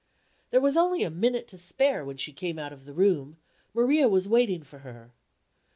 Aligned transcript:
There 0.49 0.61
was 0.61 0.75
only 0.77 1.03
a 1.03 1.11
minute 1.11 1.47
to 1.49 1.59
spare 1.59 2.03
when 2.03 2.17
she 2.17 2.33
came 2.33 2.57
out 2.57 2.73
of 2.73 2.85
the 2.85 2.91
room. 2.95 3.37
Maria 3.71 4.09
was 4.09 4.27
waiting 4.27 4.63
for 4.63 4.79
her. 4.79 5.11